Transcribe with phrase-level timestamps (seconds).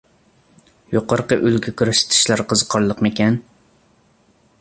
[0.93, 3.37] يۇقىرىقى ئۈلگە كۆرسىتىشلەر قىزىقارلىقمىكەن؟